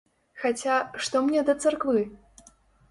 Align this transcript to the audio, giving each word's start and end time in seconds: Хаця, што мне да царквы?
Хаця, 0.43 0.77
што 1.03 1.23
мне 1.27 1.47
да 1.51 1.57
царквы? 1.67 2.01